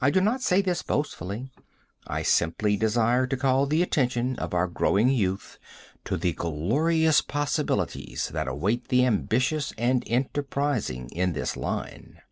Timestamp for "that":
8.32-8.48